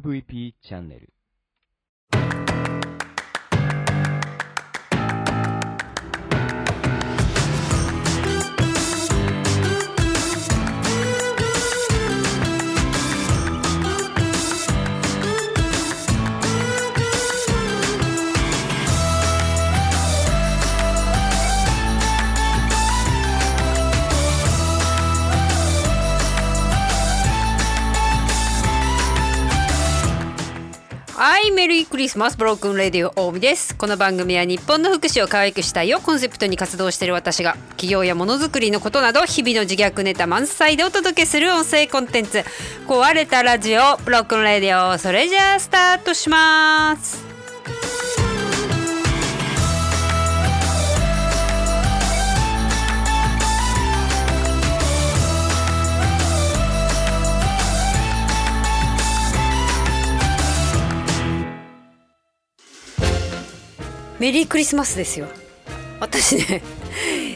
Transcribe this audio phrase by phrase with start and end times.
[0.00, 1.12] MVP チャンネル。
[31.24, 33.76] はいメリークリスマスブロークンレディオ大見です。
[33.76, 42.42] この番組は日本の福祉を可愛くしたいをコンセプトに活動している私が企業やものづくりのことなど日々の自虐ネタ満載でお届けする音声コンテンツ。
[42.88, 47.24] 壊れたラジオブロークンレディオそれじゃあスタートします。
[64.22, 65.26] メリークリスマスですよ。
[65.98, 66.62] 私ね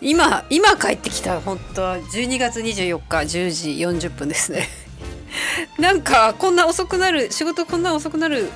[0.00, 1.98] 今今帰ってきた本当は。
[1.98, 3.70] 12月24日10時
[4.06, 4.68] 40分ですね。
[5.76, 8.48] なんかこんな遅くなる仕事こんな遅くなる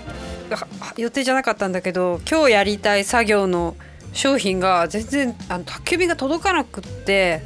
[0.96, 3.74] 予定じゃなかったんだけど今日やりたい作業の
[4.12, 7.42] 商品が全然あの宅急便が届かなくって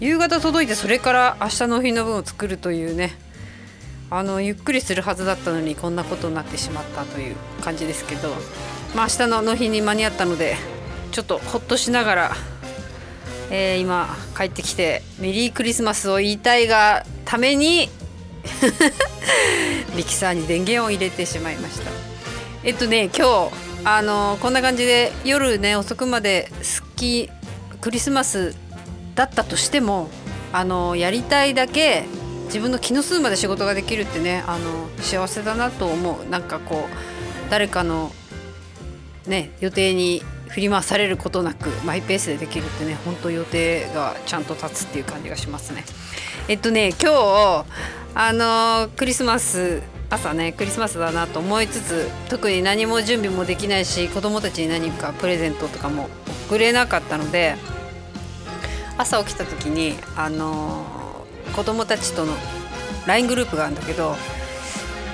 [0.00, 3.18] 夕方届いてそれから明日納品の分を作るというね。
[4.08, 8.34] あのゆっくりするはずだったのにこんなことになってしまったという感じですけど。
[8.94, 10.56] まあ明日の納品に間に合ったので
[11.12, 12.32] ちょっとほっとしながら、
[13.50, 17.88] えー今帰ってきてメリークリスマスを言いたいがために
[19.94, 21.90] ミキサーに電源を入れてしまいました。
[22.64, 23.50] えっとね今日
[23.84, 27.30] あのこんな感じで夜ね遅くまで好き
[27.80, 28.54] クリスマス
[29.14, 30.10] だったとしても
[30.52, 32.04] あのやりたいだけ
[32.46, 36.28] 自分の気の数まで仕事ができるってねあの幸せだなと思う。
[36.30, 38.12] なんかこう誰かの
[39.30, 45.84] ね予定に振り回されることなくマイペースでできるってね本当予定がちゃんと立つっていう感じがしますね。
[46.48, 47.64] えっとね今日
[48.14, 56.08] あのクリスマス朝ねクリスマスだなと思いつつ特に何も準備もできないし子供たちに何かプレゼントとかも
[56.48, 57.54] 送れなかったので
[58.98, 61.24] 朝起きた時にあの
[61.54, 62.32] 子供たちとの
[63.06, 64.16] LINE グループがあるんだけど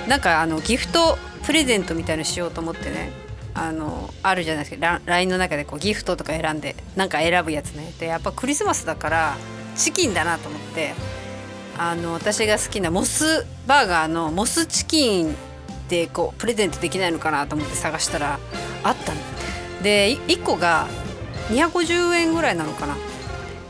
[0.07, 3.26] なんかあのギフトプレゼントみたいのしようと思ってね
[3.57, 5.01] あのあるじゃないですか。
[5.05, 7.91] LINE の中でこうギフトとか選んでなんか選ぶやつね。
[7.99, 9.37] でやっぱクリスマスだから
[9.75, 10.93] チキンだなと思って
[11.77, 15.35] あの私が好きなモスバーガーのモスチキン
[15.89, 18.39] でこうプレゼントできないのかなと思って探したら
[18.83, 19.19] あったの。
[19.81, 20.87] で1個が
[21.49, 22.95] 250円ぐらいなのかな。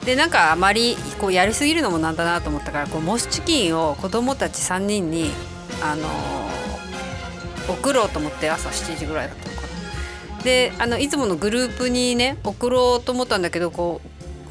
[0.05, 5.31] でなんかあまりこうやりすぎるのもなんだなと思ったからこうモスチキンを子供たち3人に
[5.81, 6.57] あのー
[7.69, 9.56] 送ろうと思って朝7時ぐらいだった。
[10.47, 13.99] であのいつものグループにね送ろうと思ったんだけどこ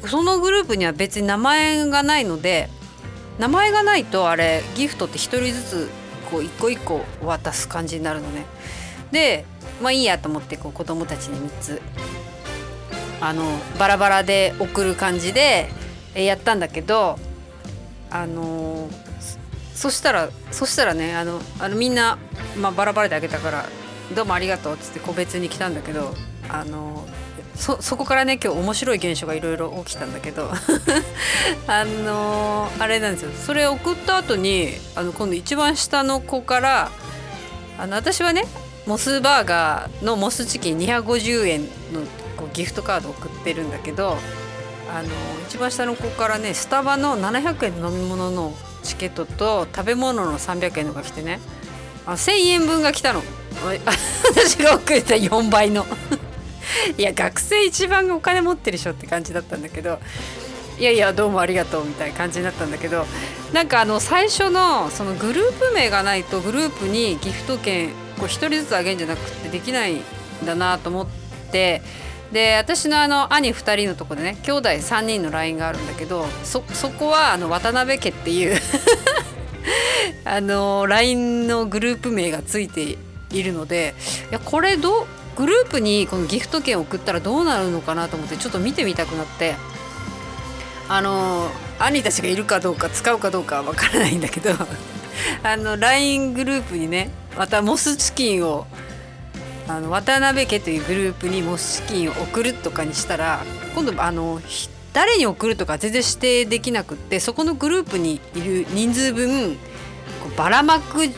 [0.03, 2.69] うそのグループには別に名前がないので
[3.39, 5.89] 名前がないとあれギフトって1人ずつ
[6.29, 8.45] こう一個一個渡す感じになるのね。
[9.11, 9.45] で
[9.81, 11.81] まあいいやと思ってこう子供たちに3つ
[13.19, 13.43] あの
[13.79, 15.67] バラバラで送る感じで
[16.13, 17.17] やったんだけど
[18.11, 18.87] あの
[19.73, 22.19] そそしたらそしたらねあのあのみんな、
[22.55, 23.65] まあ、バラバラであげたから
[24.15, 26.13] 「どうもありがとう」っつって個別に来たんだけど
[26.49, 27.05] あの
[27.55, 30.51] そそこからね今日面白い現象がいろいろ起きたんだけど
[31.67, 33.31] あのあれなんですよ。
[33.45, 36.91] それ送った後にあの今度一番下の子から
[37.79, 38.45] あの私はね
[38.85, 42.01] モスバーガーのモスチキン250円の
[42.37, 44.17] こうギフトカード送ってるんだけど
[44.95, 45.09] あの
[45.47, 48.53] 一番下の子からねスタバの700円の飲み物の
[48.83, 51.39] チケットと食べ物の300円のが来てね
[52.07, 53.21] あ1,000円分が来たの。
[54.33, 55.85] 私が送った4倍の。
[56.97, 59.99] いや学生一番お金持ってるでしょって感じだったんだけど。
[60.79, 63.05] いやいやどうもありがとうみたいな感じになったんだけど。
[63.51, 70.01] なんかあの最初のそのグループ名がないとグループにギフト券こう1人ずつあげるんじゃなくてできないん
[70.45, 71.07] だなと思っ
[71.51, 71.81] て。
[72.31, 78.59] で私のあの兄2人のとこでね兄弟3人の LINE があるんだけどそそこはあの渡辺家っていう。
[80.25, 82.97] あの LINE のグループ名がついて
[83.31, 83.95] いるので
[84.29, 89.55] いやこれどグループにこのギフト券を送ったらどうなるのかなと思ってちょっと見てみたくなって。
[90.89, 91.49] あの
[91.79, 94.51] 兄たちがいるかどうか使うかどうかは分からないんだけど
[95.43, 98.65] あの LINE グループにねまたモスチキンを
[99.67, 103.43] あの渡辺家というグループにモスチキンを送るとかにしたら
[103.75, 104.41] 今度あの
[104.93, 109.57] 誰に送るとか全然指定できなくってそこのグループにいる人数分
[110.37, 111.09] ばらまく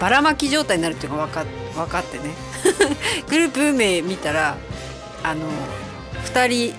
[0.00, 1.44] ばらまき状態になるっていうのが分か
[1.74, 2.30] 分かってね。
[3.28, 4.56] グループ名見たら
[5.22, 5.42] あの
[6.24, 6.74] 2人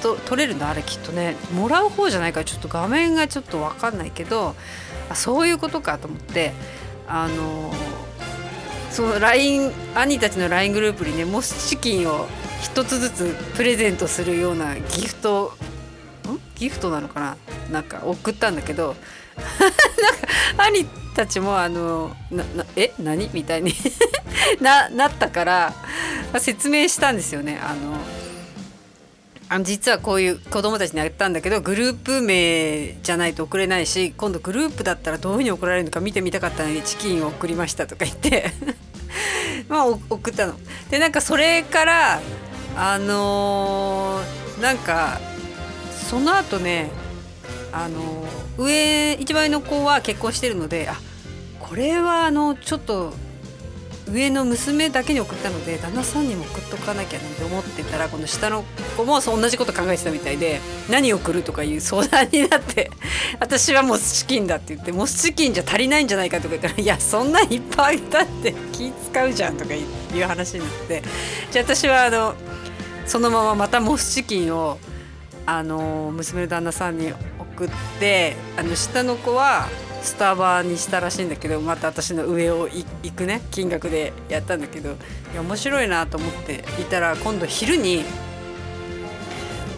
[0.00, 0.68] と取れるの？
[0.68, 1.36] あれきっとね。
[1.54, 4.54] もらう方じゃないからちょっと画面がちょっと分かんないけど
[5.08, 6.52] あそういうことかと思って
[7.08, 7.72] あの
[8.90, 12.28] その LINE 兄たちの LINE グループにねモスチキンを
[12.74, 15.54] 1つずつプレゼントするようなギフト
[16.28, 16.38] ん？
[16.56, 17.36] ギフトなのかな？
[17.70, 18.94] なんか送ったんだけど。
[20.56, 20.84] 兄
[21.14, 23.30] たちもあのななえ何？
[23.32, 23.74] みたいに
[24.60, 25.74] ななったから
[26.38, 27.60] 説明したんですよね。
[27.62, 27.98] あの
[29.48, 38.50] あの実はこういう子供たちにあげたんだけどグループ名じゃないと送れないし今度グループだったらどういうふうに送られるのか見てみたかったのにチキンを送りましたとか言って
[39.68, 40.54] まあ送ったの。
[40.88, 42.20] でなんかそれから
[42.76, 45.20] あのー、なんか
[46.08, 46.90] その後ね
[47.72, 48.21] あのー、
[48.58, 50.96] 上一番上の子は結婚してるのであ
[51.60, 53.12] これはあのちょっと
[54.10, 58.62] 上の娘だけに送ったので旦那さんにも送っとかなきゃなんて思ってたらこの下の
[58.96, 60.60] 子も同じこと考えてたみたいで
[60.90, 62.90] 何送るとかいう相談になって
[63.40, 69.80] 私はモスチキンだって言ってモスチキンじゃ足りないんじゃないかとか言ったらいやそんないっぱいあげたって気使うじゃんとかい
[70.20, 71.02] う話になって
[71.50, 72.34] じゃあ私はあの
[73.06, 74.78] そのまままたモスチキンを
[75.46, 77.12] あの娘の旦那さんに
[77.62, 77.70] 送っ
[78.00, 79.68] てあの下の子は
[80.02, 84.94] スタバにしたらしいんだけどまた私の上を行くね金額でやったんだけどい
[85.36, 88.04] や面白いなと思っていたら今度昼に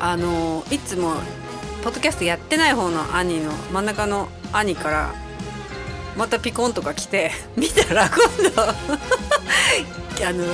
[0.00, 1.14] あのいつも
[1.82, 5.14] ポッドキャストやってない方の兄の真ん中の兄から
[6.16, 8.16] またピコンとか来て 見たら今
[8.54, 8.62] 度
[10.26, 10.44] あの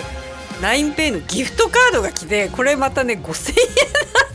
[0.63, 3.57] LINEPay のギフトカードが来てこれまたね5,000円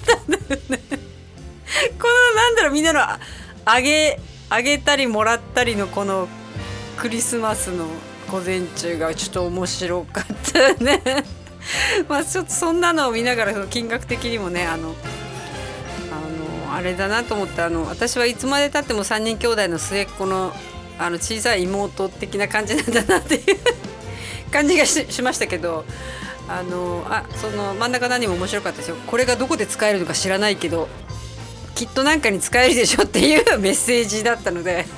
[0.08, 1.06] だったんだよね。
[2.76, 4.20] みんなのあげ
[4.50, 6.28] あげたりもらったりのこの
[6.98, 7.86] クリスマスの
[8.30, 11.02] 午前中がちょっと面白かったね。
[12.10, 14.94] まあちょっとそんなのを見ながらその金額的にもねあの
[16.12, 20.54] あのあれだなと思ってあの私はいつまでたっても3人兄弟の末っ子の
[21.00, 23.42] あの小さい妹的な感じなんだなっていう
[24.52, 25.86] 感じがしましたけど
[26.50, 28.98] あのあその真ん中何も面白かったですよ。
[29.08, 30.90] これがどこで使えるのか知らないけど
[31.76, 34.86] きっと何かに使えるでしょっていうメッセージだったので。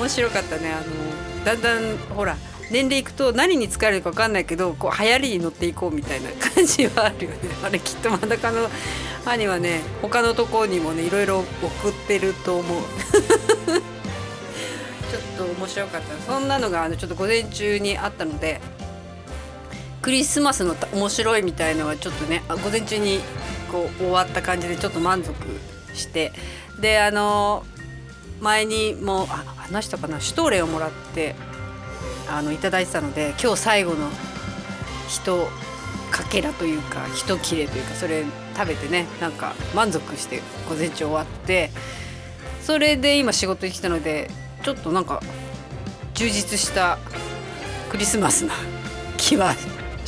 [0.00, 0.72] 面白かったね。
[0.72, 2.36] あのだんだんほら
[2.70, 7.36] 年齢いくと何に使えるのか分かんないけどこう流行りに乗っていこうみたいな感じはあるよね。
[7.62, 8.70] あれきっと真ん中の
[9.26, 12.82] 兄はね他のところにもねいろいろ送ってると思う。
[15.10, 16.32] ちょっと面白かった。
[16.32, 18.60] そんなのがあのちょっと午前中にあったので
[20.02, 23.20] クリスマスの面白いみたいのはちょっとね午前中に
[23.70, 25.34] こう終わった感じでちょっと満足
[25.94, 26.32] して
[26.80, 27.64] であの
[28.40, 31.34] 前にもあ話したかなシュトーレをもらって
[32.28, 34.08] あのいただいてたので今日最後の
[35.08, 35.48] 一
[36.10, 38.24] かけらというか一切れというかそれ
[38.56, 41.70] 食べてねなんか満足して午前中終わって
[42.62, 44.30] それで今仕事に来たので
[44.62, 45.22] ちょっとなんか
[46.14, 46.98] 充実した
[47.90, 48.54] クリスマスな
[49.16, 49.54] 気は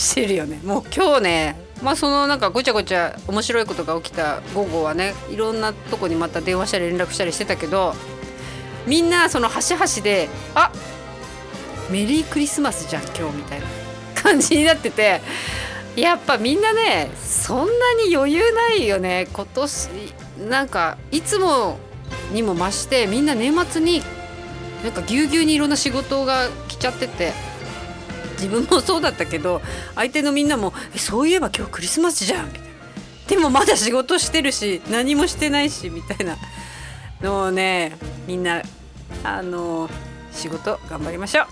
[0.03, 7.95] してるよねもう今日ねまあそのなんかごちゃごちゃ面白いことが起きた午後はねいろんなとこにまた電話したり連絡したりしてたけど
[8.87, 10.73] みんなその端々で「あ
[11.91, 13.67] メリークリスマスじゃん今日」みたいな
[14.15, 15.21] 感じになってて
[15.97, 19.89] やっぱみんなねそんなに余裕ないよね今年
[20.49, 21.79] なんかいつも
[22.33, 24.03] にも増してみんな年末に
[24.83, 27.52] なんかぎゅうぎゅうにいろんな仕事が来ちゃってて。
[28.43, 29.63] 自分もそうだったけど
[29.95, 32.69] 相手のみんなも「そういえば今日クリスマスじゃん」みたいな。
[33.29, 36.37] でもまだ仕事してるし何もしてないしみたいな。
[37.23, 37.97] のをね
[38.27, 38.63] みんな
[39.25, 39.89] あの
[40.33, 41.47] 仕事頑張りましょう。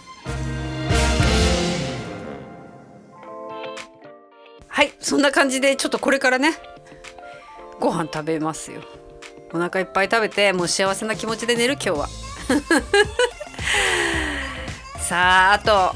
[4.69, 6.55] はいそんな感じでちょっとこれからね
[7.79, 8.83] ご飯食べますよ。
[9.53, 12.09] お腹いっぱい食べてもう幸せな気持ちで寝る今日は。
[15.01, 15.95] さああと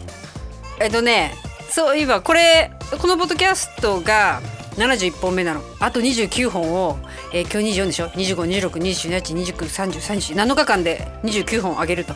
[0.81, 1.35] えっとね
[1.71, 4.41] そういえばこれこのポッドキャストが
[4.77, 5.63] 71本目なの。
[5.81, 6.99] あと29本を、
[7.33, 12.15] えー、今日24でしょ？252627293037日間で29本あげると、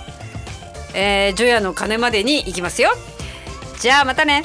[0.94, 2.90] えー、ジョヤの鐘までに行きますよ。
[3.78, 4.42] じゃあまたね。